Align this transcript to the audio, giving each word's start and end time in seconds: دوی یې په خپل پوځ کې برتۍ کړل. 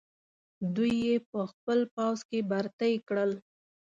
دوی 0.75 0.93
یې 1.07 1.15
په 1.31 1.39
خپل 1.51 1.79
پوځ 1.95 2.19
کې 2.29 2.39
برتۍ 2.51 2.93
کړل. 3.07 3.31